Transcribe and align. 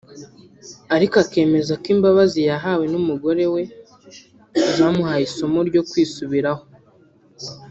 ariko 0.95 1.15
akemeza 1.23 1.73
ko 1.81 1.85
imbabazi 1.95 2.39
yahawe 2.49 2.85
n’umugore 2.91 3.43
we 3.53 3.61
zamuhaye 4.75 5.23
isomo 5.29 5.59
ryo 5.69 5.81
kwisubiraho 5.89 6.63